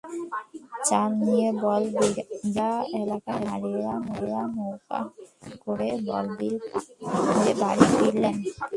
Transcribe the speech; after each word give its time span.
চাল 0.87 1.11
নিয়ে 1.21 1.49
বড়বিলা 1.63 2.69
এলাকার 2.99 3.37
নারীরা 3.47 3.93
নৌকায় 4.55 5.09
করে 5.63 5.89
বড়বিল 6.07 6.55
পার 6.63 6.83
হয়ে 7.29 7.53
বাড়ি 7.61 7.83
ফিরছিলেন। 7.91 8.35